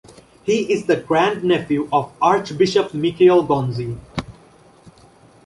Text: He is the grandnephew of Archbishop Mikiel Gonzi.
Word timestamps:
He 0.41 0.73
is 0.73 0.87
the 0.87 0.95
grandnephew 0.95 1.87
of 1.93 2.11
Archbishop 2.23 2.91
Mikiel 2.91 3.45
Gonzi. 3.47 3.99